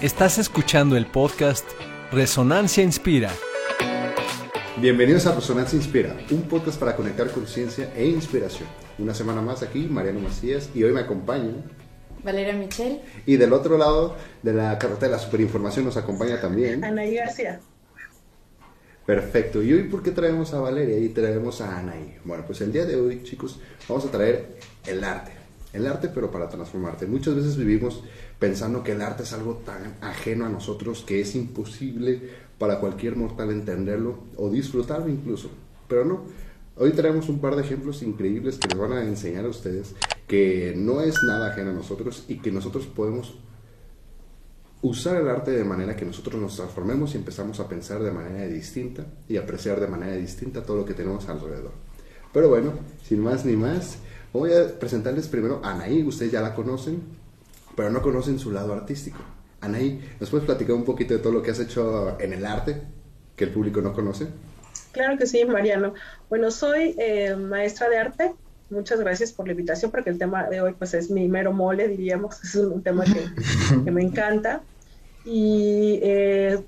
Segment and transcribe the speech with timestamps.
[0.00, 1.68] Estás escuchando el podcast
[2.12, 3.32] Resonancia Inspira.
[4.80, 8.68] Bienvenidos a Resonancia Inspira, un podcast para conectar conciencia e inspiración.
[9.00, 11.50] Una semana más aquí, Mariano Macías, y hoy me acompaña
[12.22, 13.00] Valeria Michel.
[13.26, 14.14] Y del otro lado
[14.44, 17.58] de la carretera de la superinformación nos acompaña también Anaí García.
[19.04, 19.64] Perfecto.
[19.64, 22.18] ¿Y hoy por qué traemos a Valeria y traemos a Anaí?
[22.24, 23.58] Bueno, pues el día de hoy, chicos,
[23.88, 25.32] vamos a traer el arte.
[25.72, 27.06] El arte, pero para transformarte.
[27.06, 28.04] Muchas veces vivimos
[28.38, 32.20] pensando que el arte es algo tan ajeno a nosotros que es imposible
[32.58, 35.50] para cualquier mortal entenderlo o disfrutarlo incluso.
[35.88, 36.24] Pero no,
[36.76, 39.94] hoy traemos un par de ejemplos increíbles que les van a enseñar a ustedes
[40.26, 43.34] que no es nada ajeno a nosotros y que nosotros podemos
[44.82, 48.46] usar el arte de manera que nosotros nos transformemos y empezamos a pensar de manera
[48.46, 51.72] distinta y apreciar de manera distinta todo lo que tenemos alrededor.
[52.32, 53.98] Pero bueno, sin más ni más,
[54.32, 57.00] voy a presentarles primero a Anaí, ustedes ya la conocen,
[57.78, 59.18] pero no conocen su lado artístico.
[59.60, 62.82] Anaí, ¿nos puedes platicar un poquito de todo lo que has hecho en el arte
[63.36, 64.26] que el público no conoce?
[64.90, 65.94] Claro que sí, Mariano.
[66.28, 68.34] Bueno, soy eh, maestra de arte.
[68.68, 71.86] Muchas gracias por la invitación, porque el tema de hoy pues es mi mero mole,
[71.86, 72.40] diríamos.
[72.42, 73.04] Es un, tema
[73.84, 74.60] que, me encanta.
[75.24, 76.58] Y eh,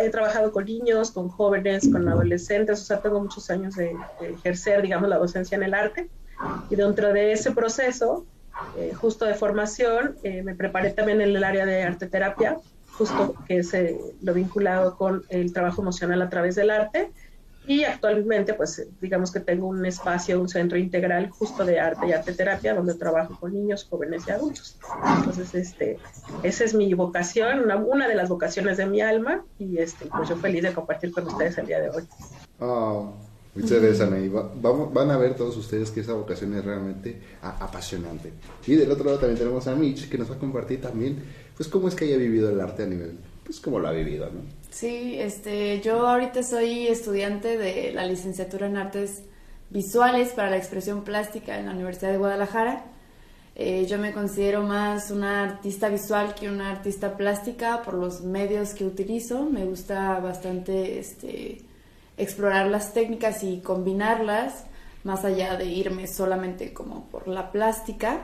[0.00, 4.30] he trabajado con niños, con jóvenes, con adolescentes, o sea, tengo muchos años de, de
[4.30, 6.08] ejercer, digamos, la docencia en el arte.
[6.70, 8.24] Y dentro de ese proceso,
[8.76, 12.58] eh, justo de formación, eh, me preparé también en el área de arte terapia,
[12.92, 17.10] justo que es eh, lo vinculado con el trabajo emocional a través del arte.
[17.64, 22.12] Y actualmente, pues digamos que tengo un espacio, un centro integral justo de arte y
[22.12, 24.78] arte terapia, donde trabajo con niños, jóvenes y adultos.
[25.18, 25.98] Entonces, este,
[26.42, 30.28] esa es mi vocación, una, una de las vocaciones de mi alma, y este, pues
[30.28, 32.04] yo feliz de compartir con ustedes el día de hoy.
[32.58, 33.14] Oh.
[33.54, 34.28] Muchas gracias, Anaí.
[34.28, 38.32] Vamos, van a ver todos ustedes que esa vocación es realmente apasionante.
[38.66, 41.22] Y del otro lado también tenemos a Mitch, que nos va a compartir también,
[41.56, 44.26] pues, cómo es que haya vivido el arte a nivel, pues, cómo lo ha vivido,
[44.26, 44.40] ¿no?
[44.70, 49.22] Sí, este, yo ahorita soy estudiante de la licenciatura en Artes
[49.68, 52.86] Visuales para la Expresión Plástica en la Universidad de Guadalajara.
[53.54, 58.70] Eh, yo me considero más una artista visual que una artista plástica por los medios
[58.70, 59.44] que utilizo.
[59.44, 61.60] Me gusta bastante, este
[62.22, 64.64] explorar las técnicas y combinarlas,
[65.04, 68.22] más allá de irme solamente como por la plástica.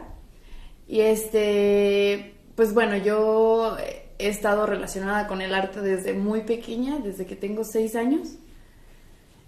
[0.86, 3.76] Y este, pues bueno, yo
[4.18, 8.36] he estado relacionada con el arte desde muy pequeña, desde que tengo seis años.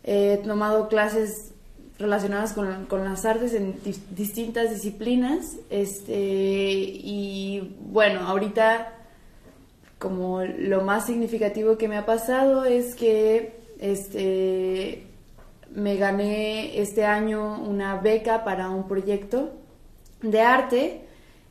[0.02, 1.52] He tomado clases
[1.98, 3.76] relacionadas con, con las artes en
[4.10, 5.56] distintas disciplinas.
[5.68, 8.94] Este, y bueno, ahorita
[10.00, 15.06] como lo más significativo que me ha pasado es que este,
[15.74, 19.52] me gané este año una beca para un proyecto
[20.22, 21.00] de arte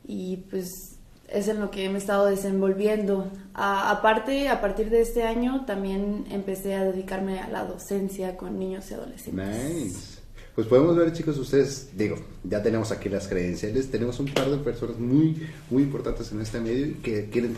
[0.07, 0.95] y pues
[1.28, 3.31] es en lo que me he estado desenvolviendo.
[3.53, 8.89] aparte, a partir de este año también empecé a dedicarme a la docencia con niños
[8.91, 9.34] y adolescentes.
[9.35, 10.19] Nice.
[10.56, 14.57] Pues podemos ver, chicos, ustedes, digo, ya tenemos aquí las credenciales, tenemos un par de
[14.57, 17.56] personas muy, muy importantes en este medio que quieren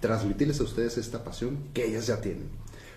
[0.00, 2.48] transmitirles a ustedes esta pasión que ellas ya tienen.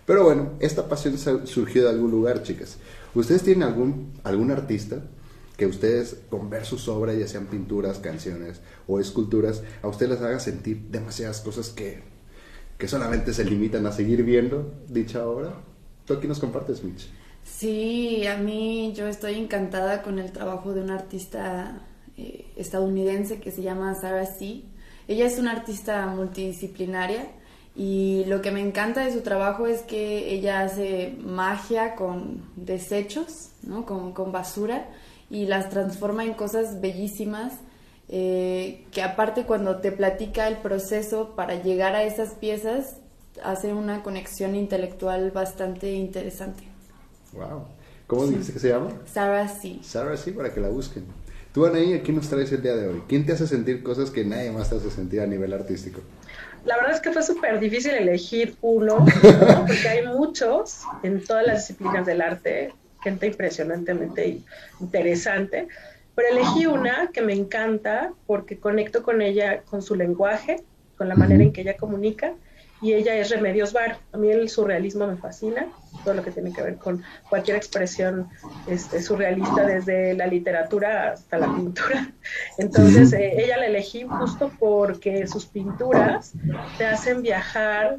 [0.09, 2.79] Pero bueno, esta pasión surgió de algún lugar, chicas.
[3.13, 5.03] ¿Ustedes tienen algún, algún artista
[5.55, 10.21] que ustedes, con ver sus obras, ya sean pinturas, canciones o esculturas, a ustedes les
[10.21, 12.01] haga sentir demasiadas cosas que,
[12.79, 15.53] que solamente se limitan a seguir viendo dicha obra?
[16.05, 17.07] ¿Tú aquí nos compartes, Mitch?
[17.43, 21.83] Sí, a mí yo estoy encantada con el trabajo de una artista
[22.17, 24.63] eh, estadounidense que se llama Sarah C.
[25.07, 27.29] Ella es una artista multidisciplinaria
[27.79, 33.51] y lo que me encanta de su trabajo es que ella hace magia con desechos,
[33.63, 33.85] ¿no?
[33.85, 34.89] con, con basura,
[35.29, 37.53] y las transforma en cosas bellísimas.
[38.09, 42.97] Eh, que aparte cuando te platica el proceso para llegar a esas piezas,
[43.45, 46.63] hace una conexión intelectual bastante interesante.
[47.31, 47.63] Wow.
[48.07, 48.89] ¿Cómo dice que se llama?
[49.05, 49.79] Sarah C.
[49.83, 51.05] Sarah C, para que la busquen.
[51.53, 53.03] Tú, Anaí, ¿a quién nos traes el día de hoy?
[53.07, 56.01] ¿Quién te hace sentir cosas que nadie más te hace sentir a nivel artístico?
[56.65, 59.05] La verdad es que fue súper difícil elegir uno,
[59.67, 64.41] porque hay muchos en todas las disciplinas del arte, gente impresionantemente
[64.79, 65.67] interesante,
[66.13, 70.57] pero elegí una que me encanta porque conecto con ella, con su lenguaje,
[70.97, 72.33] con la manera en que ella comunica,
[72.81, 73.97] y ella es Remedios Bar.
[74.13, 75.67] A mí el surrealismo me fascina,
[76.03, 78.29] todo lo que tiene que ver con cualquier expresión
[78.67, 82.11] este, surrealista, desde la literatura hasta la pintura.
[82.57, 86.33] Entonces, eh, ella la elegí justo porque sus pinturas
[86.77, 87.97] te hacen viajar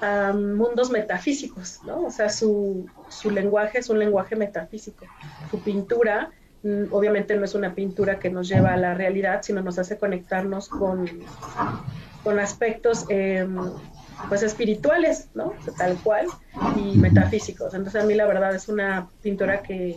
[0.00, 2.04] a mundos metafísicos, ¿no?
[2.04, 5.06] O sea, su, su lenguaje es un lenguaje metafísico.
[5.50, 6.30] Su pintura
[6.62, 9.96] mm, obviamente no es una pintura que nos lleva a la realidad, sino nos hace
[9.98, 11.08] conectarnos con,
[12.22, 13.56] con aspectos em,
[14.28, 15.52] pues espirituales, ¿no?
[15.76, 16.26] Tal cual,
[16.76, 17.74] y metafísicos.
[17.74, 19.96] Entonces a mí la verdad es una pintura que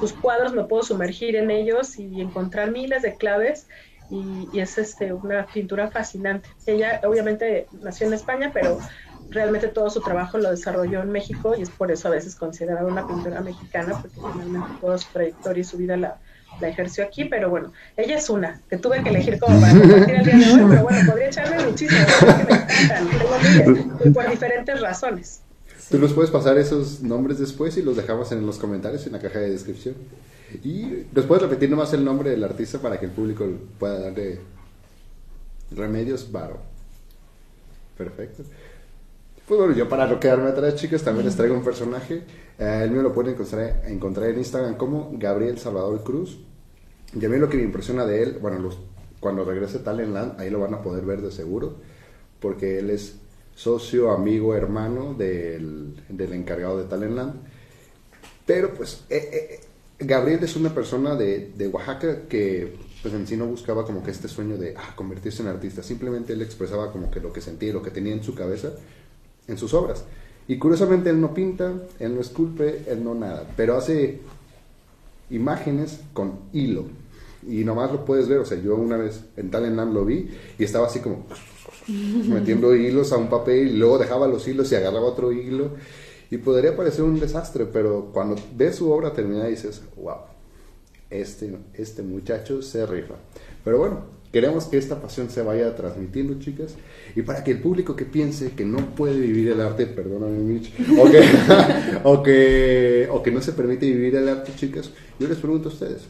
[0.00, 3.66] sus cuadros me puedo sumergir en ellos y encontrar miles de claves
[4.10, 6.48] y, es este, una pintura fascinante.
[6.64, 8.78] Ella obviamente nació en España, pero
[9.30, 12.86] realmente todo su trabajo lo desarrolló en México y es por eso a veces considerada
[12.86, 16.20] una pintura mexicana, porque finalmente toda su trayectoria y su vida la,
[16.60, 20.14] la ejerció aquí, pero bueno, ella es una que tuve que elegir como para compartir
[20.14, 25.40] el día de hoy, pero bueno, podría echarme muchísimo, porque me encantan, por diferentes razones.
[25.90, 29.20] Tú nos puedes pasar esos nombres después y los dejamos en los comentarios en la
[29.20, 29.94] caja de descripción.
[30.64, 33.46] Y nos puedes repetir nomás el nombre del artista para que el público
[33.78, 34.40] pueda darle
[35.70, 36.58] remedios varo.
[37.96, 38.42] Perfecto.
[39.46, 42.22] Pues bueno, yo para no quedarme atrás, chicas, también les traigo un personaje.
[42.58, 46.38] Eh, el mío lo pueden encontrar, encontrar en Instagram como Gabriel Salvador Cruz.
[47.18, 48.78] Y a mí lo que me impresiona de él, bueno, los,
[49.20, 51.76] cuando regrese Talentland, ahí lo van a poder ver de seguro,
[52.40, 53.16] porque él es
[53.54, 57.34] socio, amigo, hermano del, del encargado de Talentland.
[58.44, 59.60] Pero pues eh, eh,
[59.98, 64.10] Gabriel es una persona de, de, Oaxaca que pues en sí no buscaba como que
[64.10, 67.70] este sueño de ah, convertirse en artista, simplemente él expresaba como que lo que sentía
[67.70, 68.72] y lo que tenía en su cabeza
[69.48, 70.04] en sus obras.
[70.48, 74.20] Y curiosamente él no pinta, él no esculpe, él no nada, pero hace
[75.30, 76.84] imágenes con hilo.
[77.48, 80.64] Y nomás lo puedes ver, o sea, yo una vez en Talentland lo vi y
[80.64, 81.26] estaba así como
[82.28, 85.70] metiendo hilos a un papel y luego dejaba los hilos y agarraba otro hilo.
[86.28, 90.16] Y podría parecer un desastre, pero cuando ves su obra terminada dices, wow,
[91.08, 93.14] este, este muchacho se rifa.
[93.64, 96.74] Pero bueno, queremos que esta pasión se vaya transmitiendo, chicas.
[97.14, 100.72] Y para que el público que piense que no puede vivir el arte, perdóname Mitch,
[100.98, 101.22] o que,
[102.04, 105.72] o que, o que no se permite vivir el arte, chicas, yo les pregunto a
[105.72, 106.06] ustedes,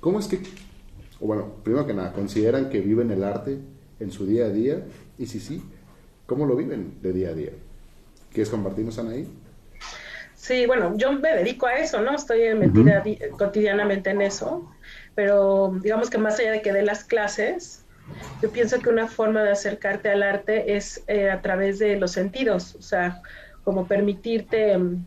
[0.00, 0.38] ¿cómo es que,
[1.20, 3.58] o bueno, primero que nada, consideran que viven el arte
[4.00, 4.82] en su día a día?
[5.18, 5.62] Y si sí,
[6.26, 7.52] ¿cómo lo viven de día a día?
[8.32, 9.28] ¿Quieres compartirnos, Anaí?
[10.34, 12.14] Sí, bueno, yo me dedico a eso, ¿no?
[12.14, 13.02] Estoy metida
[13.36, 14.70] cotidianamente en eso,
[15.18, 17.84] pero digamos que más allá de que dé las clases,
[18.40, 22.12] yo pienso que una forma de acercarte al arte es eh, a través de los
[22.12, 23.20] sentidos, o sea,
[23.64, 25.04] como permitirte mm,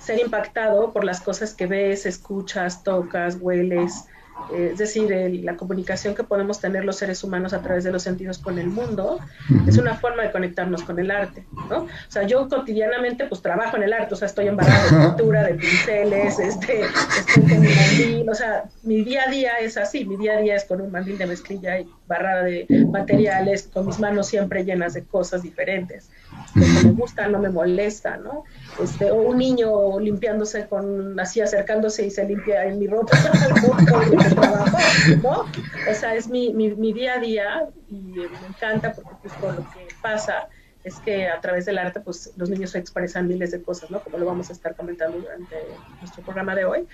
[0.00, 4.06] ser impactado por las cosas que ves, escuchas, tocas, hueles,
[4.52, 5.10] es decir,
[5.44, 8.66] la comunicación que podemos tener los seres humanos a través de los sentidos con el
[8.66, 9.18] mundo,
[9.66, 11.82] es una forma de conectarnos con el arte, ¿no?
[11.82, 15.42] O sea, yo cotidianamente pues trabajo en el arte, o sea, estoy embarrada de pintura,
[15.44, 20.04] de pinceles, este, estoy con mi mandil, o sea, mi día a día es así,
[20.04, 23.86] mi día a día es con un mandil de mezclilla y barrada de materiales, con
[23.86, 26.10] mis manos siempre llenas de cosas diferentes
[26.54, 28.44] que me gusta, no me molesta, ¿no?
[28.80, 33.16] Este, o un niño limpiándose con, así acercándose y se limpia en mi ropa,
[35.22, 35.44] ¿no?
[35.90, 39.56] O sea, es mi, mi, mi, día a día y me encanta porque pues lo
[39.56, 40.48] que pasa
[40.84, 44.00] es que a través del arte pues los niños expresan miles de cosas, ¿no?
[44.00, 45.56] Como lo vamos a estar comentando durante
[46.00, 46.86] nuestro programa de hoy.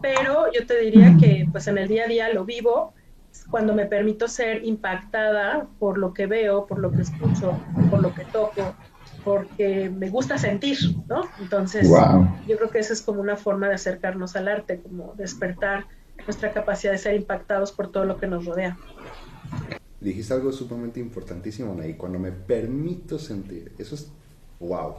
[0.00, 2.94] Pero yo te diría que pues en el día a día lo vivo
[3.50, 7.58] cuando me permito ser impactada por lo que veo, por lo que escucho,
[7.90, 8.74] por lo que toco,
[9.28, 11.20] porque me gusta sentir, ¿no?
[11.38, 11.86] Entonces,
[12.46, 15.84] yo creo que esa es como una forma de acercarnos al arte, como despertar
[16.24, 18.78] nuestra capacidad de ser impactados por todo lo que nos rodea.
[20.00, 24.08] Dijiste algo sumamente importantísimo, Nay, cuando me permito sentir, eso es
[24.60, 24.94] wow.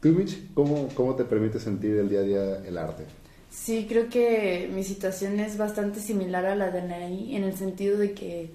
[0.00, 3.04] ¿Tú, Mitch, cómo, cómo te permite sentir el día a día el arte?
[3.50, 7.98] Sí, creo que mi situación es bastante similar a la de Anaí en el sentido
[7.98, 8.50] de que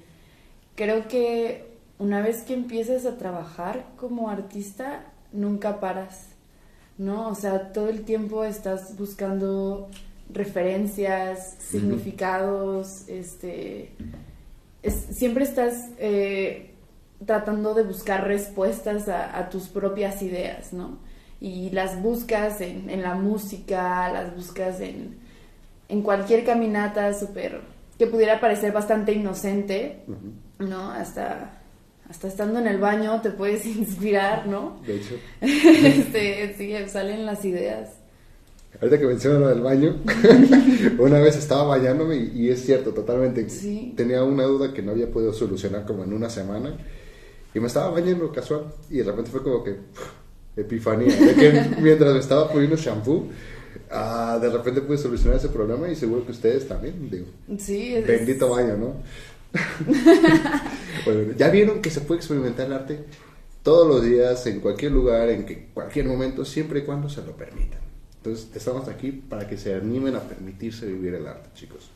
[0.75, 1.69] creo que
[2.00, 6.29] una vez que empiezas a trabajar como artista, nunca paras,
[6.98, 7.29] ¿no?
[7.29, 9.89] O sea, todo el tiempo estás buscando
[10.32, 13.91] referencias, significados, este,
[15.12, 16.74] siempre estás eh,
[17.25, 20.98] tratando de buscar respuestas a, a tus propias ideas, ¿no?
[21.41, 25.18] y las buscas en, en la música, las buscas en,
[25.88, 27.62] en cualquier caminata súper
[27.98, 30.03] que pudiera parecer bastante inocente,
[30.58, 30.91] ¿no?
[30.91, 31.59] Hasta,
[32.10, 34.80] hasta estando en el baño te puedes inspirar, ¿no?
[34.86, 35.16] De hecho.
[35.42, 37.89] este, sí, salen las ideas.
[38.82, 39.98] Ahorita que menciono lo del baño,
[41.00, 43.46] una vez estaba bañándome y, es cierto, totalmente.
[43.96, 46.78] Tenía una duda que no había podido solucionar como en una semana
[47.54, 49.75] y me estaba bañando casual y de repente fue como que
[50.56, 53.28] epifanía, de que mientras me estaba poniendo shampoo,
[53.89, 57.25] ah, de repente pude solucionar ese problema y seguro que ustedes también, digo.
[57.58, 58.94] Sí, Bendito baño, ¿no?
[61.06, 63.06] bueno, ya vieron que se puede experimentar el arte
[63.63, 67.36] todos los días, en cualquier lugar, en que, cualquier momento, siempre y cuando se lo
[67.36, 67.79] permitan.
[68.18, 71.89] Entonces, estamos aquí para que se animen a permitirse vivir el arte, chicos.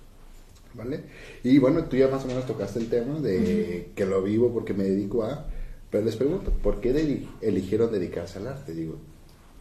[0.74, 1.04] ¿Vale?
[1.44, 4.74] Y bueno, tú ya más o menos tocaste el tema de que lo vivo porque
[4.74, 5.46] me dedico a...
[5.92, 8.74] Pero les pregunto, ¿por qué eligieron dedicarse al arte?
[8.74, 8.98] Digo,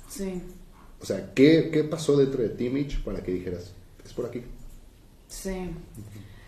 [0.09, 0.41] sí.
[1.01, 4.43] O sea, ¿qué, ¿qué pasó dentro de ti, Mitch, para que dijeras, es por aquí?
[5.29, 5.71] Sí.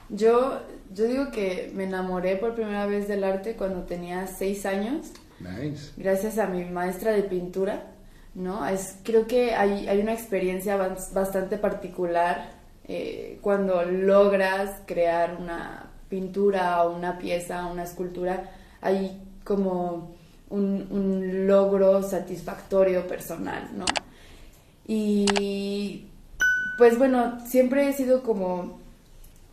[0.08, 0.60] Yo,
[0.94, 5.08] yo digo que me enamoré por primera vez del arte cuando tenía seis años.
[5.40, 5.92] Nice.
[5.96, 7.82] Gracias a mi maestra de pintura,
[8.34, 8.66] ¿no?
[8.66, 12.52] Es, creo que hay, hay una experiencia bastante particular
[12.86, 18.50] eh, cuando logras crear una pintura o una pieza, una escultura.
[18.80, 20.14] Hay como
[20.48, 23.86] un, un logro satisfactorio personal, ¿no?
[24.86, 26.06] Y
[26.78, 28.83] pues bueno, siempre he sido como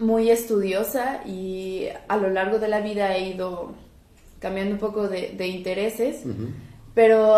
[0.01, 3.74] muy estudiosa y a lo largo de la vida he ido
[4.39, 6.24] cambiando un poco de, intereses,
[6.93, 7.36] pero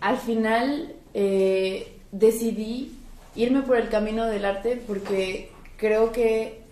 [0.00, 2.96] al final eh, decidí
[3.36, 6.62] irme por el camino del arte porque creo que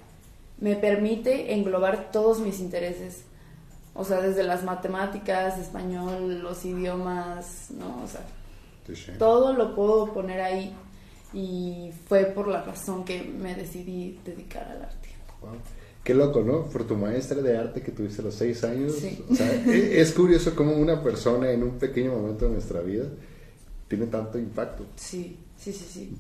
[0.60, 3.24] me permite englobar todos mis intereses.
[3.94, 8.02] O sea, desde las matemáticas, español, los idiomas, ¿no?
[8.02, 8.20] O sea,
[9.18, 10.72] todo lo puedo poner ahí
[11.32, 15.07] y fue por la razón que me decidí dedicar al arte.
[16.04, 16.64] Qué loco, ¿no?
[16.68, 18.94] Por tu maestra de arte que tuviste a los seis años.
[19.28, 23.04] O sea, e, es, curioso cómo una persona en un pequeño momento de nuestra vida
[23.88, 24.86] tiene tanto impacto.
[24.96, 26.16] Sí, sí, sí, sí.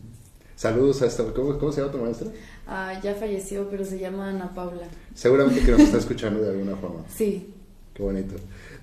[0.56, 1.24] Saludos a esta.
[1.32, 2.28] ¿Cómo, cómo se llama tu maestra?
[2.66, 4.88] Ah, ya falleció, pero se llama Ana Paula.
[5.14, 7.04] Seguramente que nos está escuchando de alguna forma.
[7.08, 7.54] Sí.
[7.94, 8.34] Qué bonito.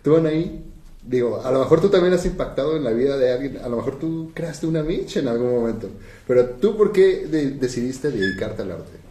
[0.02, 0.64] Tú, Anaí,
[1.04, 3.78] digo, a lo mejor tú también has impactado en la vida de alguien, a lo
[3.78, 5.90] mejor tú creaste una Mitch en algún momento,
[6.28, 9.05] pero tú, ¿por qué decidiste dedicarte al arte?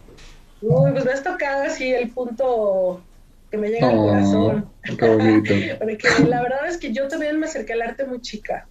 [0.61, 3.01] Uy, pues me has tocado así el punto
[3.51, 4.69] que me llega al corazón.
[4.83, 5.53] Qué bonito.
[5.79, 8.67] Porque la verdad es que yo también me acerqué al arte muy chica.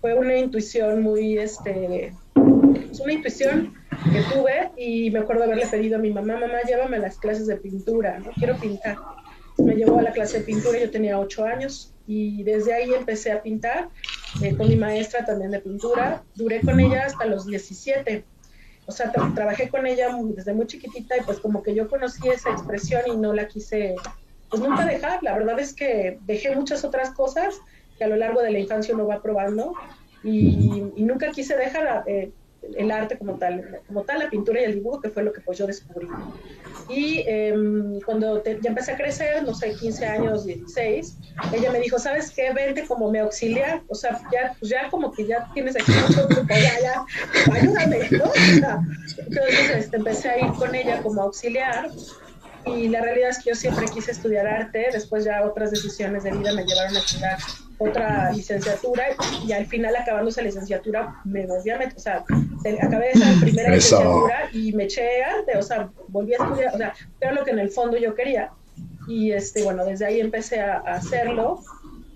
[0.00, 2.14] Fue una intuición muy, este, es
[2.88, 3.74] pues una intuición
[4.12, 7.46] que tuve y me acuerdo haberle pedido a mi mamá, mamá, llévame a las clases
[7.46, 8.96] de pintura, no quiero pintar.
[9.58, 13.30] Me llevó a la clase de pintura, yo tenía ocho años y desde ahí empecé
[13.32, 13.88] a pintar
[14.42, 16.22] eh, con mi maestra también de pintura.
[16.34, 18.24] Duré con ella hasta los 17
[18.86, 22.50] o sea, trabajé con ella desde muy chiquitita y pues como que yo conocí esa
[22.50, 23.94] expresión y no la quise,
[24.48, 25.22] pues nunca dejar.
[25.22, 27.60] La verdad es que dejé muchas otras cosas
[27.96, 29.74] que a lo largo de la infancia uno va probando
[30.24, 32.32] y, nunca quise dejar eh,
[32.76, 35.40] el arte como tal, como tal la pintura y el dibujo, que fue lo que
[35.40, 36.08] pues yo descubrí.
[36.88, 41.18] Y em, cuando ya empecé a crecer, no sé, 15 años, 16,
[41.52, 42.52] ella me dijo, ¿sabes qué?
[42.52, 46.26] Vente como me auxiliar, o sea, ya, pues ya como que ya tienes aquí mucho
[46.28, 47.04] tiempo, ya, ya,
[47.52, 48.30] ayúdame, ¿no?
[49.18, 51.90] entonces este, empecé a ir con ella como auxiliar
[52.66, 56.30] y la realidad es que yo siempre quise estudiar arte, después ya otras decisiones de
[56.30, 57.38] vida me llevaron a estudiar
[57.78, 59.04] otra licenciatura
[59.44, 62.24] y al final acabando esa licenciatura me volví a meter, o sea,
[62.80, 66.94] acabé esa primera licenciatura y me eché arte, o sea, volví a estudiar, o sea,
[67.20, 68.50] era lo que en el fondo yo quería.
[69.08, 71.60] Y este, bueno, desde ahí empecé a, hacerlo.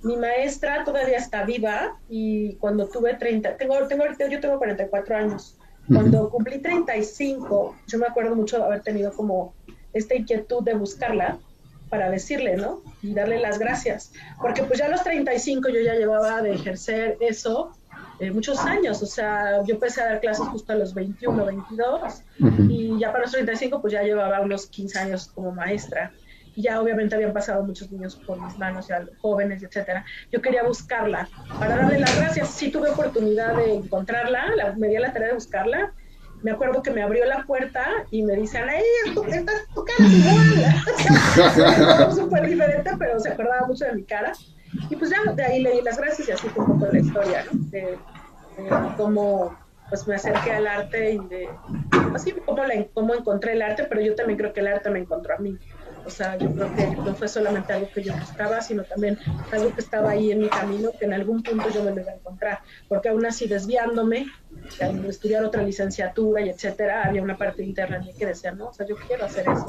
[0.02, 5.56] Mi maestra todavía está viva y cuando tuve 30, tengo, tengo, yo tengo 44 años.
[5.88, 9.54] Cuando cumplí 35, yo me acuerdo mucho de haber tenido como
[9.96, 11.38] esta inquietud de buscarla
[11.88, 12.82] para decirle, ¿no?
[13.02, 14.12] Y darle las gracias.
[14.40, 17.72] Porque pues ya a los 35 yo ya llevaba de ejercer eso
[18.18, 22.22] eh, muchos años, o sea, yo empecé a dar clases justo a los 21, 22
[22.70, 26.12] y ya para los 35 pues ya llevaba unos 15 años como maestra.
[26.54, 30.06] Y ya obviamente habían pasado muchos niños por mis manos, ya jóvenes, etcétera.
[30.32, 32.48] Yo quería buscarla para darle las gracias.
[32.48, 35.92] Sí tuve oportunidad de encontrarla, la, me di la tarea de buscarla
[36.46, 38.74] me acuerdo que me abrió la puerta y me dice, Ana,
[39.14, 42.12] tú, estás, tu cara es igual.
[42.14, 44.32] súper diferente, pero se acordaba mucho de mi cara.
[44.88, 47.00] Y pues ya de ahí le di las gracias y así fue un poco la
[47.00, 47.58] historia, ¿no?
[47.70, 47.98] De,
[48.96, 51.48] cómo pues me acerqué al arte y de
[52.14, 55.00] así cómo, la, cómo encontré el arte, pero yo también creo que el arte me
[55.00, 55.58] encontró a mí.
[56.06, 59.18] O sea, yo creo que no fue solamente algo que yo buscaba, sino también
[59.50, 62.12] algo que estaba ahí en mi camino, que en algún punto yo me lo iba
[62.12, 62.60] a encontrar.
[62.88, 64.26] Porque aún así, desviándome,
[65.08, 68.96] estudiar otra licenciatura y etcétera, había una parte interna que decía, no, o sea, yo
[68.96, 69.66] quiero hacer eso.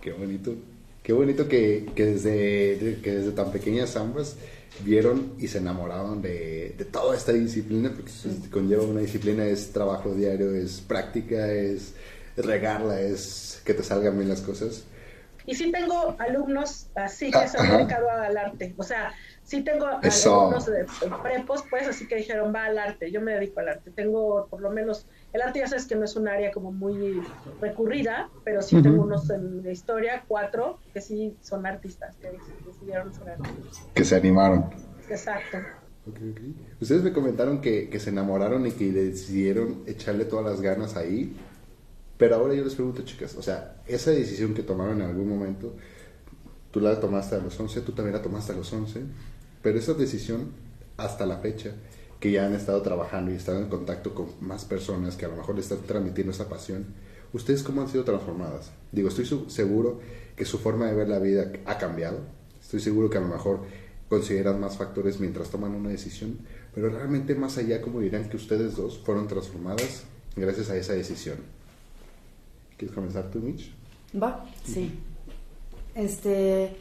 [0.00, 0.54] Qué bonito.
[1.02, 4.36] Qué bonito que, que desde, que desde tan pequeñas ambas
[4.80, 8.10] vieron y se enamoraron de, de toda esta disciplina, porque
[8.50, 11.92] conlleva una disciplina, es trabajo diario, es práctica, es
[12.36, 14.84] regarla, es que te salgan bien las cosas.
[15.46, 18.74] Y sí tengo alumnos así que se han dedicado al arte.
[18.76, 20.86] O sea, sí tengo alumnos de,
[21.22, 23.10] prepos, pues, así que dijeron, va al arte.
[23.10, 23.90] Yo me dedico al arte.
[23.90, 27.22] Tengo por lo menos, el arte ya sabes que no es un área como muy
[27.60, 33.12] recurrida, pero sí tengo unos en de historia, cuatro, que sí son artistas, que decidieron
[33.12, 33.86] ser artistas.
[33.94, 34.70] Que se animaron.
[35.08, 35.58] Exacto.
[36.80, 41.34] Ustedes me comentaron que, que, se enamoraron y que decidieron echarle todas las ganas ahí.
[42.16, 45.74] Pero ahora yo les pregunto, chicas, o sea, esa decisión que tomaron en algún momento,
[46.70, 49.00] tú la tomaste a los 11, tú también la tomaste a los 11,
[49.62, 50.50] pero esa decisión
[50.96, 51.72] hasta la fecha,
[52.20, 55.36] que ya han estado trabajando y están en contacto con más personas que a lo
[55.36, 56.86] mejor le están transmitiendo esa pasión,
[57.32, 58.70] ¿ustedes cómo han sido transformadas?
[58.92, 60.00] Digo, estoy seguro
[60.36, 62.20] que su forma de ver la vida ha cambiado,
[62.60, 63.60] estoy seguro que a lo mejor
[64.08, 66.38] consideran más factores mientras toman una decisión,
[66.74, 70.04] pero realmente más allá, como dirán que ustedes dos fueron transformadas
[70.36, 71.38] gracias a esa decisión.
[72.84, 73.72] ¿Quieres comenzar tú, Mitch?
[74.22, 74.92] Va, sí.
[75.94, 76.76] Este,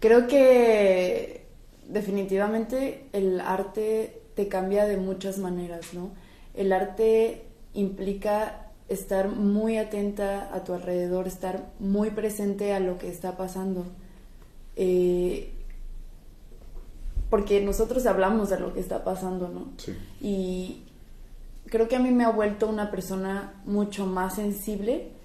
[0.00, 1.44] creo que
[1.86, 6.12] definitivamente el arte te cambia de muchas maneras, ¿no?
[6.54, 7.42] El arte
[7.74, 13.84] implica estar muy atenta a tu alrededor, estar muy presente a lo que está pasando.
[14.76, 15.52] Eh,
[17.28, 19.66] porque nosotros hablamos de lo que está pasando, ¿no?
[19.76, 19.92] Sí.
[20.18, 20.82] Y
[21.68, 25.20] creo que a mí me ha vuelto una persona mucho más sensible,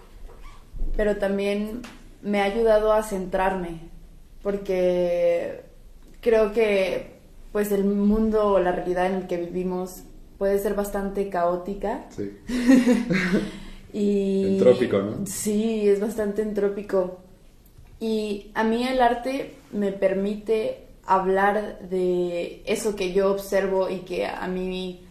[0.96, 1.82] pero también
[2.22, 3.80] me ha ayudado a centrarme,
[4.42, 5.62] porque
[6.22, 7.18] creo que
[7.52, 10.04] pues el mundo o la realidad en el que vivimos
[10.38, 12.06] puede ser bastante caótica.
[12.10, 12.38] Sí.
[13.94, 15.26] y entrópico, ¿no?
[15.26, 17.20] Sí, es bastante entrópico.
[18.00, 24.28] Y a mí el arte me permite hablar de eso que yo observo y que
[24.28, 25.02] a mí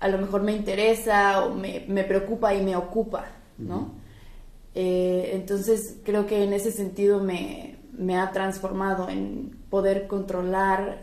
[0.00, 3.26] a lo mejor me interesa o me, preocupa y me ocupa,
[3.58, 4.01] ¿no?
[4.74, 7.78] Eh, entonces creo que en ese sentido me,
[8.16, 11.02] ha transformado en poder controlar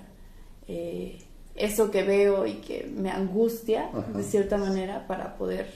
[0.67, 1.19] eh,
[1.55, 5.67] eso que veo y que me angustia de cierta manera para poder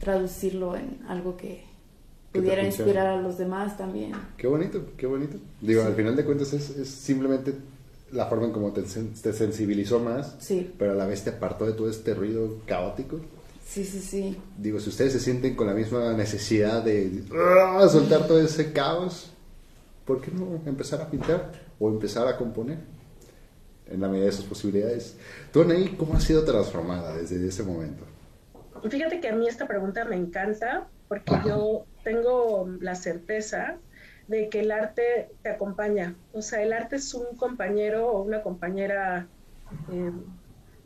[0.00, 1.64] traducirlo en algo que,
[2.32, 4.12] pudiera inspirar a los demás también.
[4.36, 5.36] Qué bonito, qué bonito.
[5.60, 7.54] Digo, al final de cuentas es, es simplemente
[8.10, 10.72] la forma en cómo te, te, sensibilizó más, sí.
[10.78, 13.20] pero a la vez te apartó de todo este ruido caótico.
[13.64, 14.36] Sí, sí, sí.
[14.58, 17.86] Digo, si ustedes se sienten con la misma necesidad de ¡ah!
[17.90, 19.32] soltar todo ese caos,
[20.04, 22.78] ¿por qué no empezar a pintar o empezar a componer?
[23.86, 25.16] En la medida de sus posibilidades.
[25.52, 28.04] ¿Tú, Anaí, cómo has sido transformada desde ese momento?
[28.88, 33.76] Fíjate que a mí esta pregunta me encanta porque yo tengo la certeza
[34.28, 36.14] de que el arte te acompaña.
[36.32, 39.26] O sea, el arte es un compañero o una compañera
[39.92, 40.12] eh,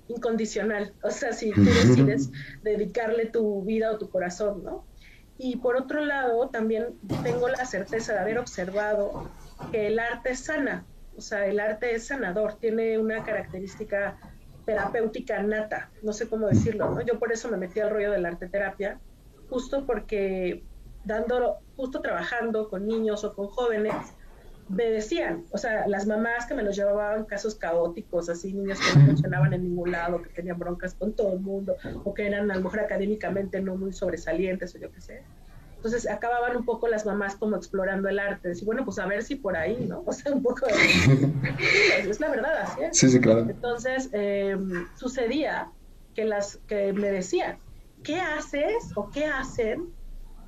[0.09, 0.94] incondicional.
[1.03, 2.31] O sea, si tú decides
[2.62, 4.85] dedicarle tu vida o tu corazón, ¿no?
[5.38, 9.31] Y por otro lado, también tengo la certeza de haber observado
[9.71, 10.85] que el arte sana.
[11.16, 14.18] O sea, el arte es sanador, tiene una característica
[14.64, 17.01] terapéutica nata, no sé cómo decirlo, ¿no?
[17.01, 19.01] Yo por eso me metí al rollo de la arte terapia,
[19.49, 20.62] justo porque
[21.05, 23.94] dando, justo trabajando con niños o con jóvenes,
[24.68, 28.98] me decían, o sea, las mamás que me los llevaban casos caóticos, así niños que
[28.98, 32.50] no funcionaban en ningún lado, que tenían broncas con todo el mundo, o que eran
[32.50, 35.22] a lo mejor académicamente no muy sobresalientes o yo qué sé.
[35.76, 39.22] Entonces acababan un poco las mamás como explorando el arte, decir, bueno, pues a ver
[39.22, 40.02] si por ahí, ¿no?
[40.07, 40.74] O sea, un poco de...
[42.11, 42.98] es la verdad, así es.
[42.98, 43.46] Sí, sí, claro.
[43.48, 45.70] Entonces em, sucedía
[46.14, 47.59] que, las, que me decían,
[48.02, 49.92] ¿qué haces o qué hacen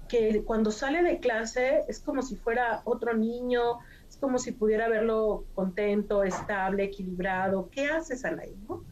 [0.09, 3.79] que cuando sale de clase es como si fuera otro niño,
[4.21, 7.69] como si pudiera verlo contento, estable, equilibrado.
[7.71, 8.55] ¿Qué haces, Anaí?
[8.69, 8.85] ¿no?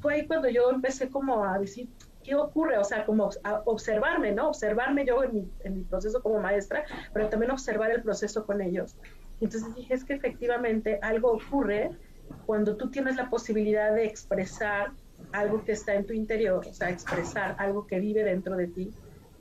[0.00, 1.88] Fue ahí cuando yo empecé como a decir,
[2.22, 2.78] ¿qué ocurre?
[2.78, 4.48] O sea, como a observarme, ¿no?
[4.48, 8.60] Observarme yo en mi, en mi proceso como maestra, pero también observar el proceso con
[8.60, 8.96] ellos.
[9.40, 11.90] Entonces dije, es que efectivamente algo ocurre
[12.46, 14.92] cuando tú tienes la posibilidad de expresar
[15.32, 18.94] algo que está en tu interior, o sea, expresar algo que vive dentro de ti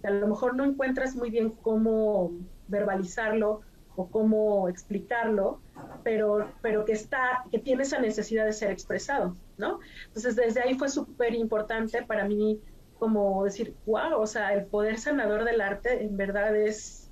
[0.06, 2.32] a lo mejor no encuentras muy bien cómo
[2.68, 3.62] verbalizarlo
[3.96, 5.62] o cómo explicarlo,
[6.04, 9.80] pero, pero que está, que tiene esa necesidad de ser expresado, ¿no?
[10.08, 12.60] Entonces desde ahí fue súper importante para mí
[13.00, 17.12] como decir, wow, o sea, el poder sanador del arte en verdad es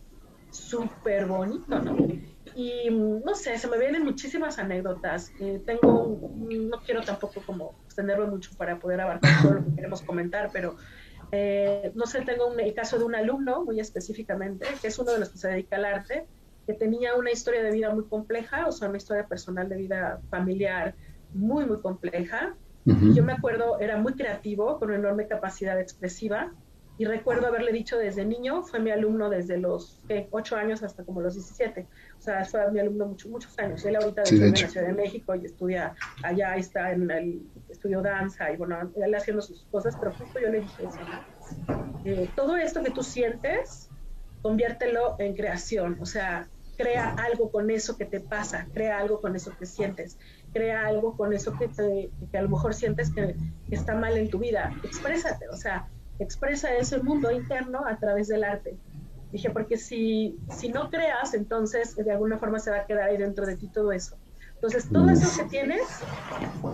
[0.50, 1.98] súper bonito, ¿no?
[2.56, 5.32] Y no sé, se me vienen muchísimas anécdotas.
[5.40, 10.02] Eh, tengo, no quiero tampoco como extenderlo mucho para poder abarcar todo lo que queremos
[10.04, 10.76] comentar, pero
[11.32, 15.14] eh, no sé, tengo un, el caso de un alumno muy específicamente, que es uno
[15.14, 16.28] de los que se dedica al arte,
[16.66, 20.22] que tenía una historia de vida muy compleja, o sea, una historia personal de vida
[20.30, 20.96] familiar
[21.34, 22.56] muy, muy compleja.
[22.86, 26.52] Y yo me acuerdo, era muy creativo, con una enorme capacidad expresiva,
[26.96, 30.28] y recuerdo haberle dicho desde niño, fue mi alumno desde los ¿qué?
[30.30, 31.88] 8 años hasta como los 17.
[32.20, 33.84] O sea, fue mi alumno mucho, muchos años.
[33.84, 37.42] Él ahorita sí, de en la Ciudad de México y estudia allá, está en el
[37.70, 41.00] estudio danza y bueno, él haciendo sus cosas, pero justo yo le dije eso.
[42.06, 43.90] Eh, todo esto que tú sientes,
[44.44, 45.98] conviértelo en creación.
[46.00, 46.48] O sea,
[46.78, 50.18] crea algo con eso que te pasa, crea algo con eso que sientes,
[50.54, 53.36] crea algo con eso que, te, que a lo mejor sientes que,
[53.72, 54.72] está mal en tu vida.
[54.84, 55.88] Exprésate, o sea,
[56.20, 58.78] expresa ese mundo interno a través del arte.
[59.32, 63.18] Dije, porque si, si no creas, entonces de alguna forma se va a quedar ahí
[63.18, 64.18] dentro de ti todo eso.
[64.64, 65.84] Entonces, todo eso que tienes,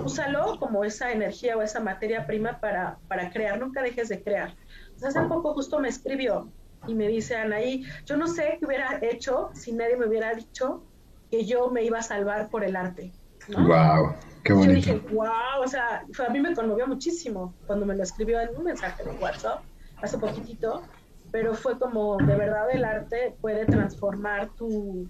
[0.06, 4.56] úsalo como esa energía o esa materia prima para, para crear, nunca dejes de crear.
[4.90, 6.52] Entonces, hace poco justo me escribió
[6.88, 10.84] y me dice, Anaí, yo no sé qué hubiera hecho si nadie me hubiera dicho
[11.30, 13.12] que yo me iba a salvar por el arte.
[13.50, 14.14] Wow,
[14.44, 14.72] qué bonito.
[14.72, 18.56] Yo dije, wow, o sea, a mí me conmovió muchísimo cuando me lo escribió en
[18.56, 19.64] un mensaje de WhatsApp
[20.02, 20.84] hace poquitito,
[21.32, 25.08] pero fue como, de verdad el arte puede transformar tu,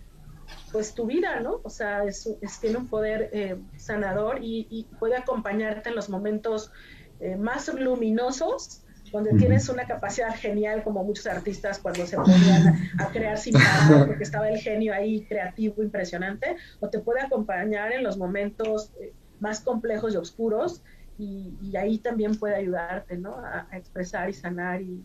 [0.71, 1.61] pues tu vida, ¿no?
[1.63, 2.27] O sea, es,
[2.59, 6.71] tiene un poder eh, sanador y, puede acompañarte en los momentos
[7.19, 13.07] eh, más luminosos donde tienes una capacidad genial como muchos artistas cuando se ponían a,
[13.07, 18.03] crear sin parar porque estaba el genio ahí creativo impresionante, o te puede acompañar en
[18.03, 20.81] los momentos eh, más complejos y oscuros
[21.17, 23.35] y, ahí también puede ayudarte, ¿no?
[23.37, 25.03] A, expresar y sanar y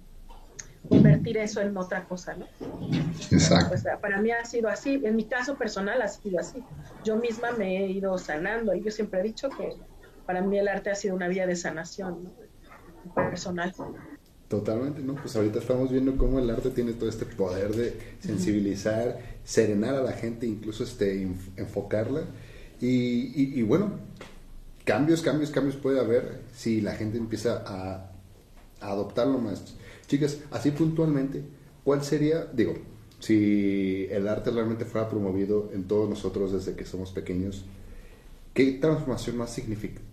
[0.88, 2.47] convertir eso en otra cosa, ¿no?
[3.33, 3.71] Exacto.
[3.71, 6.62] Pues, para mí ha sido así, en mi caso personal ha sido así.
[7.03, 9.71] Yo misma me he ido sanando y yo siempre he dicho que
[10.25, 12.43] para mí el arte ha sido una vía de sanación, ¿no?
[13.14, 13.75] Personal.
[14.49, 15.14] Totalmente, ¿no?
[15.14, 20.03] Pues ahorita estamos viendo cómo el arte tiene todo este poder de sensibilizar, serenar a
[20.03, 21.23] la gente, incluso este,
[21.57, 22.23] enfocarla.
[22.81, 23.93] Y, bueno,
[24.85, 28.11] cambios, cambios, cambios puede haber si la gente empieza a,
[28.81, 29.75] adoptarlo más.
[30.07, 31.43] Chicas, así puntualmente,
[31.83, 32.75] ¿cuál sería, digo,
[33.19, 37.64] si el arte realmente fuera promovido en todos nosotros desde que somos pequeños,
[38.53, 40.05] ¿qué transformación más significativa?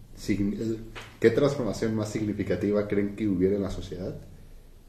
[1.21, 4.15] ¿Qué transformación más significativa creen que hubiera en la sociedad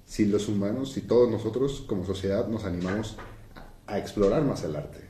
[0.06, 3.18] si los humanos, si todos nosotros como sociedad nos animamos
[3.86, 5.00] a, explorar más el arte?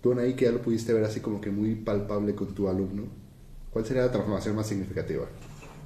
[0.00, 3.04] Tú, Anaí, que ya lo pudiste ver así como que muy palpable con tu alumno,
[3.70, 5.26] ¿cuál sería la transformación más significativa?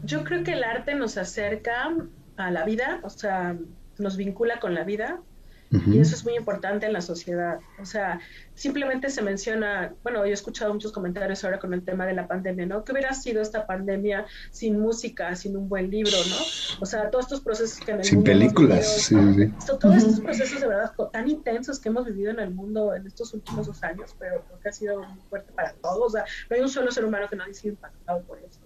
[0.02, 1.94] Yo creo que el arte nos acerca
[2.38, 3.58] a la vida, o sea,
[3.98, 5.20] nos vincula con la vida,
[5.70, 7.58] y eso es muy importante en la sociedad.
[7.80, 8.20] O sea,
[8.54, 12.28] simplemente se menciona, bueno, yo he escuchado muchos comentarios ahora con el tema de la
[12.28, 12.84] pandemia, ¿no?
[12.84, 16.36] ¿Qué hubiera sido esta pandemia sin música, sin un buen libro, ¿no?
[16.80, 19.52] O sea, todos estos procesos que en el sin películas, sí, sí.
[19.80, 23.34] Todos estos procesos de verdad tan intensos que hemos vivido en el mundo en estos
[23.34, 26.06] últimos dos años, pero creo que ha sido muy fuerte para todos.
[26.06, 28.65] O sea, no hay un solo ser humano que no haya sido impactado por eso.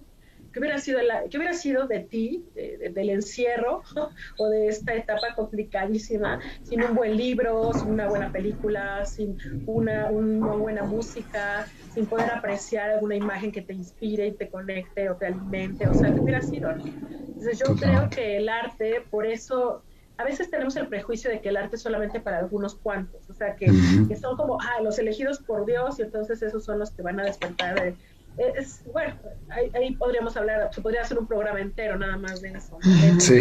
[0.53, 3.83] ¿Qué hubiera sido, la, ¿qué hubiera sido de ti, del encierro
[4.39, 10.11] o de esta etapa complicadísima, sin un buen libro, sin una buena película, sin una,
[10.11, 15.17] una buena música, sin poder apreciar alguna imagen que te inspire y te conecte o
[15.17, 15.87] te alimente?
[15.87, 16.71] O sea, ¿qué hubiera sido?
[16.71, 19.85] Entonces yo creo que el arte, por eso
[20.21, 23.35] a veces tenemos el prejuicio de que el arte es solamente para algunos cuantos, o
[23.35, 23.73] sea, que,
[24.07, 27.19] que, son como, ah, los elegidos por Dios y entonces esos son los que van
[27.21, 27.95] a despertar de,
[28.39, 29.15] es, bueno,
[29.49, 32.79] ahí, podríamos hablar, se podría hacer un programa entero nada más de eso.
[33.19, 33.41] Sí.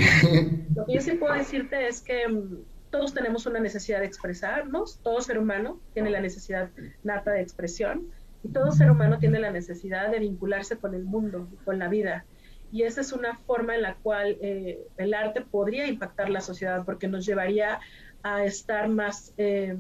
[0.76, 5.00] Lo que yo sí puedo decirte es que mm, todos tenemos una necesidad de expresarnos,
[5.04, 6.70] todo ser humano tiene la necesidad
[7.04, 8.08] nata de expresión
[8.44, 12.26] y todo ser humano tiene la necesidad de vincularse con el mundo, con la vida.
[12.72, 16.84] Y esa es una forma en la cual eh, el arte podría impactar la sociedad
[16.86, 17.80] porque nos llevaría
[18.24, 19.34] a estar más...
[19.38, 19.78] Eh,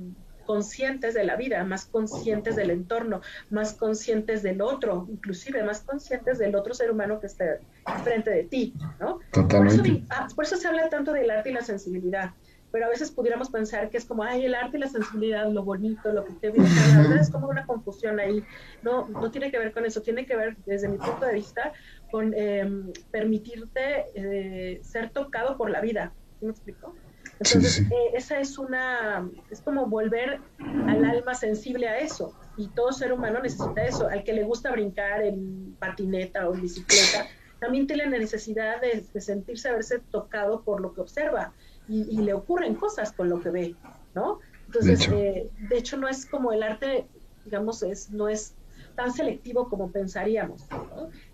[0.49, 6.39] conscientes de la vida, más conscientes del entorno, más conscientes del otro, inclusive más conscientes
[6.39, 7.59] del otro ser humano que está
[8.03, 9.19] frente de ti, ¿no?
[9.31, 10.05] Totalmente.
[10.09, 12.31] Ah, por eso, se habla tanto del arte y la sensibilidad,
[12.71, 15.63] pero a veces pudiéramos pensar que es como, ay, el arte y la sensibilidad, lo
[15.63, 18.43] bonito, lo que te viene, la verdad es como una confusión ahí,
[18.81, 21.73] no, no tiene que ver con eso, tiene que ver, desde mi punto de vista,
[22.11, 26.95] con em, permitirte eh, ser tocado por la vida, ¿me explico?
[27.39, 32.33] Entonces, eh, esa es una, es como volver al alma sensible a eso.
[32.57, 34.07] Y todo ser humano necesita eso.
[34.07, 37.27] Al que le gusta brincar en patineta o en bicicleta,
[37.59, 41.53] también tiene la necesidad de, sentirse, haberse tocado por lo que observa.
[41.87, 43.75] Y, le ocurren cosas con lo que ve,
[44.13, 44.39] ¿no?
[44.67, 47.07] Entonces, de hecho, eh, no es como el arte,
[47.45, 48.53] digamos, es, no es
[48.99, 50.67] tan selectivo como pensaríamos,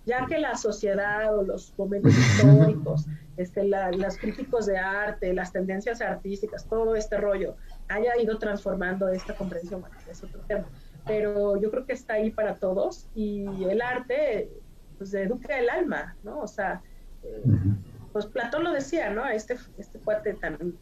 [0.05, 5.99] ya que la sociedad o los momentos históricos, este, los críticos de arte, las tendencias
[5.99, 7.55] artísticas, todo este rollo,
[7.87, 10.65] haya ido transformando esta comprensión, es otro tema.
[11.07, 14.51] Pero yo creo que está ahí para todos y el arte,
[14.99, 16.41] pues, educa el alma, ¿no?
[16.41, 16.83] O sea,
[17.23, 17.41] eh,
[18.13, 19.27] pues Platón lo decía, ¿no?
[19.27, 20.77] Este, este cuate tan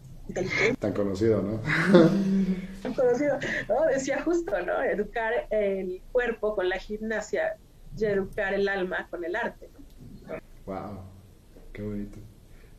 [0.80, 1.60] Tan conocido, ¿no?
[2.82, 3.86] Tan conocido, ¿no?
[3.88, 4.82] Decía justo, ¿no?
[4.82, 7.58] Educar el cuerpo con la gimnasia
[7.98, 9.70] y educar el alma con el arte.
[10.66, 11.00] Wow,
[11.74, 12.18] qué bonito.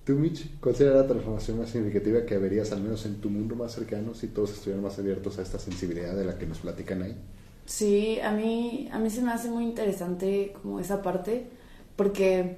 [0.04, 3.54] Tú, Mitch, ¿cuál sería la transformación más significativa que verías, al menos en tu mundo
[3.56, 7.02] más cercano, si todos estuvieran más abiertos a esta sensibilidad de la que nos platican
[7.02, 7.16] ahí?
[7.64, 11.46] Sí, a mí, a mí se me hace muy interesante como esa parte,
[11.96, 12.56] porque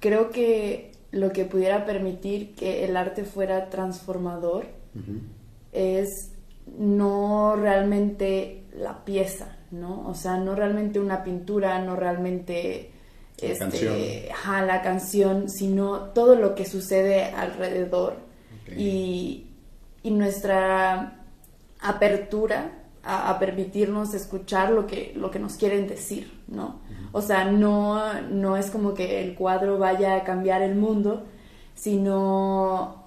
[0.00, 4.66] creo que lo que pudiera permitir que el arte fuera transformador
[5.72, 6.32] es
[6.78, 10.08] no realmente la pieza, ¿no?
[10.08, 12.90] O sea, no realmente una pintura, no realmente
[13.40, 13.94] La este, canción.
[14.32, 18.16] ajá, la canción, sino todo lo que sucede alrededor
[18.76, 19.46] y
[20.04, 21.24] nuestra
[21.80, 26.80] apertura a, a permitirnos escuchar lo que, lo que nos quieren decir, ¿no?
[27.12, 31.24] O sea, no, no es como que el cuadro vaya a cambiar el mundo,
[31.74, 33.04] sino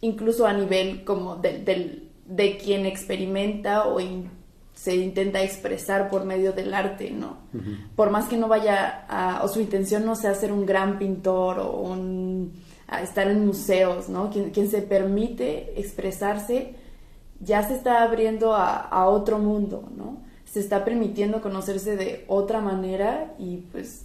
[0.00, 4.30] incluso a nivel como del- de quien experimenta o in-
[4.74, 7.36] se intenta expresar por medio del arte, ¿no?
[7.96, 11.58] Por más que no vaya a, o su intención no sea ser un gran pintor
[11.58, 12.52] o un,
[12.88, 14.30] a estar en museos, ¿no?
[14.30, 16.74] Quien, quien se permite expresarse
[17.40, 20.18] ya se está abriendo a, a otro mundo, ¿no?
[20.44, 24.02] Se está permitiendo conocerse de otra manera y pues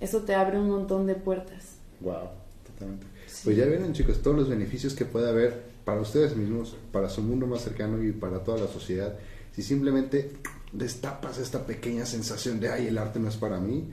[0.00, 1.76] eso te abre un montón de puertas.
[2.00, 2.28] Wow,
[2.66, 3.06] totalmente.
[3.44, 7.20] Pues ya vieron, chicos, todos los beneficios que puede haber para ustedes mismos, para su
[7.22, 9.14] mundo más cercano y para toda la sociedad.
[9.52, 10.30] Si simplemente
[10.72, 13.84] destapas esta pequeña sensación de, ay, el arte no es para mí.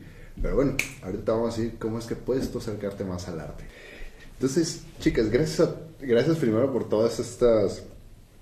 [0.41, 3.65] Pero bueno, ahorita vamos a decir cómo es que puedes tú acercarte más al arte.
[4.33, 7.83] Entonces, chicas, gracias, a- gracias primero por todos estos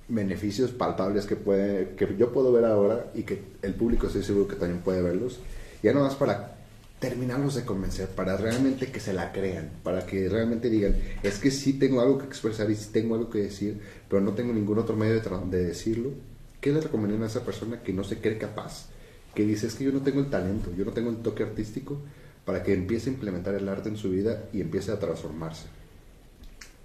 [0.09, 4.47] beneficios palpables que, puede, que yo puedo ver ahora y que el público estoy seguro
[4.47, 5.39] que también puede verlos.
[5.81, 6.59] Ya no más para
[6.99, 11.49] terminarlos de convencer, para realmente que se la crean, para que realmente digan, es que
[11.49, 14.79] sí tengo algo que expresar y sí tengo algo que decir, pero no tengo ningún
[14.79, 16.11] otro medio de, decirlo.
[16.59, 18.87] ¿Qué le recomendarían a esa persona que no se cree capaz?
[19.33, 22.01] Que dice, es que yo no tengo el talento, yo no tengo el toque artístico
[22.43, 25.67] para que empiece a implementar el arte en su vida y empiece a transformarse.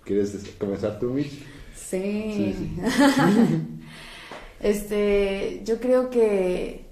[0.05, 1.43] ¿Quieres comenzar tú, Mitch?
[1.75, 2.55] Sí.
[2.57, 2.77] Sí,
[4.61, 6.85] este, yo creo que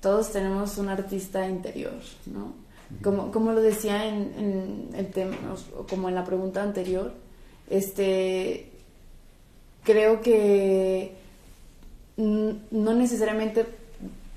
[0.00, 1.94] todos tenemos un artista interior,
[2.26, 2.54] ¿no?
[3.02, 5.36] Como, como lo decía en, en el tema,
[5.88, 7.12] como en la pregunta anterior,
[7.68, 8.70] este,
[9.82, 11.16] creo que
[12.16, 13.66] no necesariamente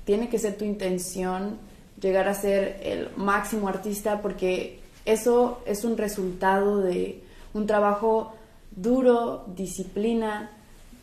[0.04, 1.58] tiene que ser tu intención
[2.00, 7.22] llegar a ser el máximo artista porque eso es un resultado de
[7.54, 8.34] un trabajo
[8.80, 10.50] duro, disciplina,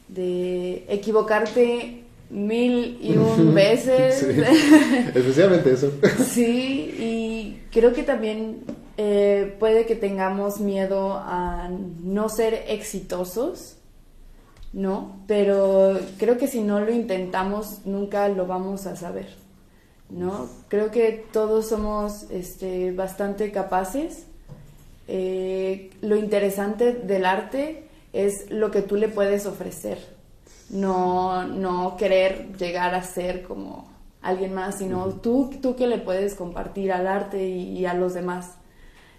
[0.08, 4.20] de equivocarte mil y un veces.
[4.20, 4.42] Sí,
[5.16, 5.92] especialmente eso.
[6.26, 8.64] Sí, y creo que también
[8.98, 11.70] eh, puede que tengamos miedo a
[12.04, 13.78] no ser exitosos,
[14.74, 15.22] ¿no?
[15.28, 19.28] Pero creo que si no lo intentamos, nunca lo vamos a saber,
[20.10, 20.50] ¿no?
[20.68, 24.27] Creo que todos somos este, bastante capaces.
[25.08, 30.00] Eh, lo interesante del arte es lo que tú le puedes ofrecer,
[30.70, 33.90] no, no querer llegar a ser como
[34.22, 38.14] alguien más, sino tú, tú que le puedes compartir al arte y, y a los
[38.14, 38.56] demás.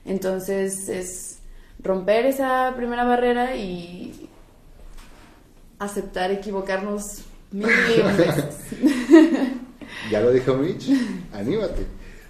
[0.04, 1.38] Entonces es
[1.82, 4.28] romper esa primera barrera y
[5.78, 7.66] aceptar equivocarnos mil
[8.16, 8.58] veces.
[10.10, 10.90] Ya lo dijo Mitch,
[11.32, 11.86] anímate.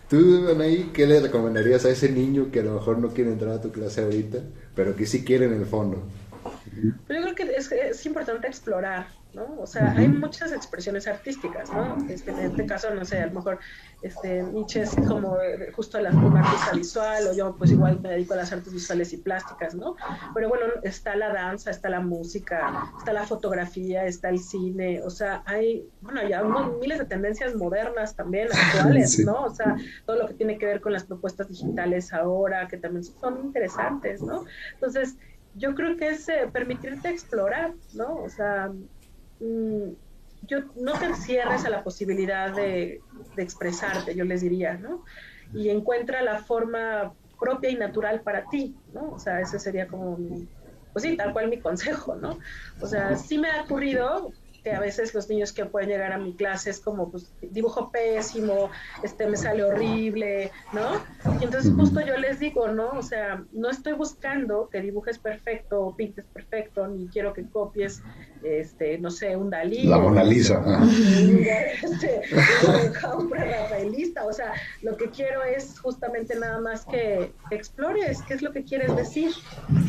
[0.08, 3.52] Tú, Anaí, ¿qué le recomendarías a ese niño que a lo mejor no quiere entrar
[3.52, 4.38] a tu clase ahorita,
[4.74, 6.02] pero que sí quiere en el fondo?
[7.58, 9.56] Es, es importante explorar, ¿no?
[9.60, 11.96] O sea, hay muchas expresiones artísticas, ¿no?
[12.08, 13.58] Este, en este caso, no sé, a lo mejor
[14.02, 18.10] este, Nietzsche es como eh, justo la, una artista visual, o yo pues igual me
[18.10, 19.96] dedico a las artes visuales y plásticas, ¿no?
[20.34, 25.10] Pero bueno, está la danza, está la música, está la fotografía, está el cine, o
[25.10, 26.42] sea, hay, bueno, ya
[26.80, 29.24] miles de tendencias modernas también, actuales, Sí.
[29.24, 29.44] ¿no?
[29.44, 33.04] O sea, todo lo que tiene que ver con las propuestas digitales ahora, que también
[33.04, 34.44] son interesantes, ¿no?
[34.74, 35.16] Entonces,
[35.58, 38.16] yo creo que es eh, permitirte explorar, ¿no?
[38.16, 38.70] O sea,
[39.40, 39.90] mm,
[40.42, 43.00] yo no te cierres a la posibilidad de,
[43.34, 45.04] de expresarte, yo les diría, ¿no?
[45.52, 49.10] Y encuentra la forma propia y natural para ti, ¿no?
[49.10, 50.48] O sea, ese sería como mi,
[50.92, 52.38] pues sí, tal cual mi consejo, ¿no?
[52.80, 56.18] O sea, sí me ha ocurrido que a veces los niños que pueden llegar a
[56.18, 58.70] mi clase es como, pues, dibujo pésimo,
[59.02, 60.94] este, me sale horrible, ¿no?
[61.40, 62.90] Y entonces justo yo les digo, ¿no?
[62.90, 68.02] O sea, no estoy buscando que dibujes perfecto o pintes perfecto, ni quiero que copies,
[68.42, 69.84] este, no sé, un Dalí.
[69.84, 70.62] La Mona Lisa.
[71.82, 72.22] este,
[73.58, 78.52] rafaelista, o sea, lo que quiero es justamente nada más que explores qué es lo
[78.52, 79.32] que quieres decir,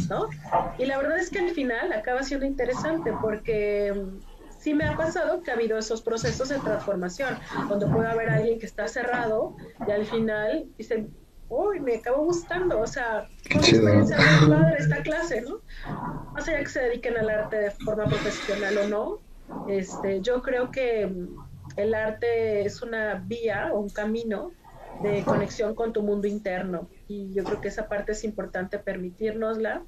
[0.10, 0.30] ¿no?
[0.78, 3.94] Y la verdad es que al final acaba siendo interesante porque
[4.60, 8.60] sí me ha pasado que ha habido esos procesos de transformación, donde puede haber alguien
[8.60, 9.56] que está cerrado
[9.88, 11.08] y al final dice,
[11.48, 13.82] uy, me acabó gustando, o sea, Qué una chido.
[13.82, 15.62] experiencia muy padre esta clase, ¿no?
[16.34, 19.20] Más allá que se dediquen al arte de forma profesional o no,
[19.68, 21.12] este, yo creo que
[21.76, 24.52] el arte es una vía o un camino
[25.02, 29.84] de conexión con tu mundo interno y yo creo que esa parte es importante permitirnosla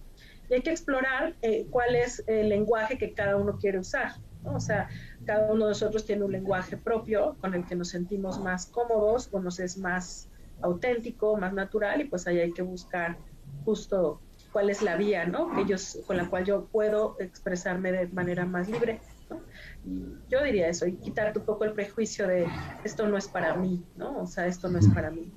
[0.49, 4.59] y hay que explorar eh, cuál es el lenguaje que cada uno quiere usar, O
[4.59, 4.89] sea,
[5.25, 9.29] cada uno de nosotros tiene un lenguaje propio con el que nos sentimos más cómodos
[9.31, 10.29] o nos es más
[10.61, 13.17] auténtico, más natural y pues ahí hay que buscar
[13.65, 15.49] justo cuál es la vía, ¿no?
[15.53, 15.75] Que
[16.05, 18.99] con la cual yo puedo expresarme de manera más libre,
[19.29, 19.41] ¿no?
[19.85, 22.47] Y yo diría eso, y quitarte un poco el prejuicio de
[22.83, 24.19] esto no es para mí, ¿no?
[24.21, 25.31] O sea, esto no es para mí.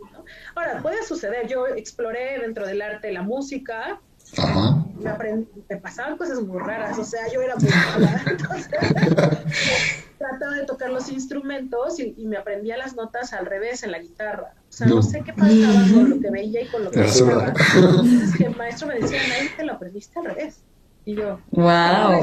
[0.55, 4.01] Ahora, puede suceder, yo exploré dentro del arte la música.
[5.01, 8.69] Me, aprendí, me pasaban cosas muy raras, o sea, yo era muy mala, entonces
[10.19, 13.99] trataba de tocar los instrumentos y, y me aprendía las notas al revés en la
[13.99, 14.55] guitarra.
[14.69, 15.03] O sea, no, No.
[15.03, 17.53] sé qué pasaba con lo que veía y con lo que zurda.
[17.75, 20.57] Entonces que el maestro me decía, nadie te lo aprendiste al revés.
[21.07, 22.21] Y yo, Wow.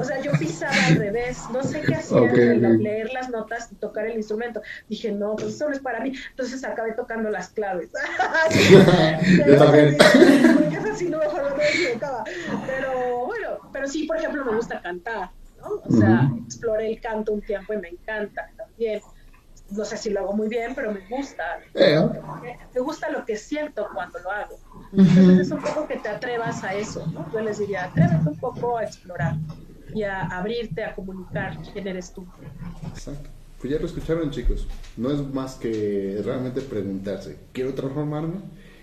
[0.00, 0.30] o sea, yo
[0.62, 2.80] al revés, no sé qué hacía Ok, al ok.
[2.80, 4.62] leer las notas y tocar el instrumento.
[4.88, 6.12] Dije, no, pues eso no es para mí.
[6.30, 7.90] Entonces acabé tocando las claves.
[9.46, 9.96] Yo también.
[9.98, 12.24] Porque eso sí no mejor no me equivocaba.
[12.66, 15.82] Pero bueno, pero sí, por ejemplo, me gusta cantar, ¿no?
[15.84, 19.00] O sea, exploré el canto un tiempo y me encanta también.
[19.70, 21.58] No sé si lo hago muy bien, pero me gusta.
[21.74, 21.98] Eh,
[22.72, 24.60] Me gusta lo que siento cuando lo hago.
[24.92, 27.28] Entonces es un poco que te atrevas a eso, ¿no?
[27.32, 29.34] Yo les diría, atrévete un poco a explorar
[29.96, 32.26] y a abrirte a comunicar quién eres tú.
[32.88, 33.30] Exacto.
[33.60, 34.68] Pues ya lo escucharon, chicos.
[34.98, 38.34] No es más que realmente preguntarse, ¿quiero transformarme?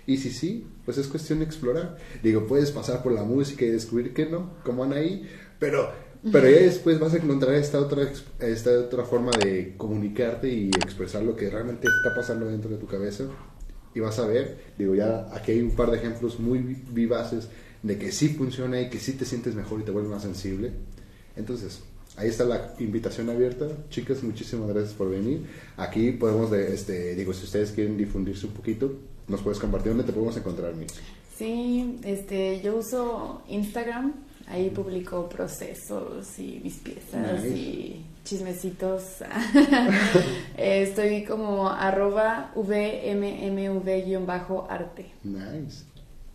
[0.06, 1.96] Y si sí, pues es cuestión de explorar.
[2.22, 5.26] Digo, puedes pasar por la música y descubrir que no, como Anaí,
[5.58, 5.90] pero,
[6.30, 8.02] pero ya después vas a encontrar esta otra,
[8.40, 12.86] esta otra forma de comunicarte y expresar lo que realmente está pasando dentro de tu
[12.86, 13.24] cabeza.
[13.94, 17.48] Y vas a ver, digo, ya aquí hay un par de ejemplos muy vi- vivaces
[17.84, 20.72] de que sí funciona y que sí te sientes mejor y te vuelves más sensible.
[21.36, 21.80] Entonces,
[22.16, 23.66] ahí está la invitación abierta.
[23.90, 25.46] Chicas, muchísimas gracias por venir.
[25.76, 28.92] Aquí podemos, de, este, digo, si ustedes quieren difundirse un poquito,
[29.28, 30.92] nos puedes compartir dónde te podemos encontrar, Miss.
[31.36, 34.12] Sí, este, yo uso Instagram,
[34.46, 37.56] ahí publico procesos y mis piezas Nice.
[37.56, 39.02] y chismecitos.
[40.56, 42.52] Eh, Estoy como arroba
[43.74, 45.06] vmmv-arte.
[45.24, 45.84] Nice.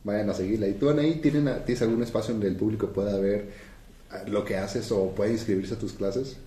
[0.04, 0.68] Vayan a seguirla.
[0.68, 3.50] ¿Y tú, Anaí, ¿tienen, tienes algún espacio donde el público pueda ver
[4.28, 6.38] lo que haces o puede inscribirse a tus clases?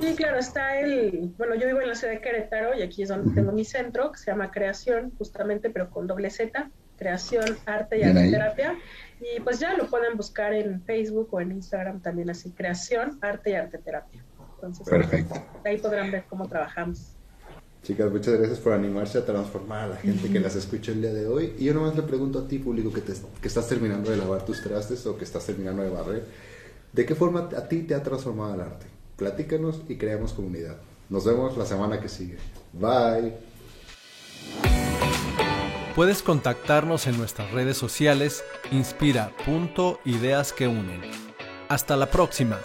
[0.00, 3.08] Sí, claro, está el, bueno, yo vivo en la ciudad de Querétaro y aquí es
[3.08, 7.96] donde tengo mi centro, que se llama Creación, justamente, pero con doble Z, Creación, Arte
[7.96, 8.24] y Bien ahí.
[8.24, 8.74] Arte Terapia.
[9.20, 13.50] Y pues ya lo pueden buscar en Facebook o en Instagram también así, Creación, Arte
[13.50, 14.22] y Arte Terapia.
[14.56, 15.34] Entonces, Perfecto.
[15.64, 17.12] ahí podrán ver cómo trabajamos.
[17.82, 21.14] Chicas, muchas gracias por animarse a transformar a la gente que las escucha el día
[21.14, 21.54] de hoy.
[21.58, 24.44] Y yo nomás le pregunto a ti, público, que, te- que estás terminando de lavar
[24.44, 26.24] tus trastes o que estás terminando de barrer,
[26.96, 28.86] ¿de qué forma a ti te ha transformado el arte?
[29.16, 30.78] Platícanos y creamos comunidad.
[31.10, 32.38] Nos vemos la semana que sigue.
[32.72, 33.34] Bye.
[35.94, 41.02] Puedes contactarnos en nuestras redes sociales inspira.ideas que unen.
[41.68, 42.58] Hasta la próxima.